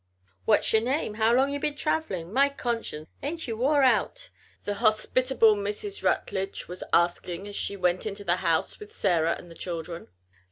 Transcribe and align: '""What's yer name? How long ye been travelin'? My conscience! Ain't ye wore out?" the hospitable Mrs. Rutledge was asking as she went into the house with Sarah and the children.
'""What's 0.45 0.73
yer 0.73 0.79
name? 0.79 1.13
How 1.13 1.31
long 1.31 1.51
ye 1.51 1.59
been 1.59 1.75
travelin'? 1.75 2.33
My 2.33 2.49
conscience! 2.49 3.07
Ain't 3.21 3.47
ye 3.47 3.53
wore 3.53 3.83
out?" 3.83 4.31
the 4.65 4.73
hospitable 4.73 5.55
Mrs. 5.55 6.01
Rutledge 6.03 6.67
was 6.67 6.83
asking 6.91 7.47
as 7.47 7.55
she 7.55 7.77
went 7.77 8.07
into 8.07 8.23
the 8.23 8.37
house 8.37 8.79
with 8.79 8.91
Sarah 8.91 9.35
and 9.37 9.51
the 9.51 9.53
children. 9.53 10.07